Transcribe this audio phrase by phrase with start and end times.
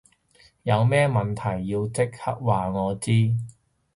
[0.63, 3.35] 有咩問題要即刻話我知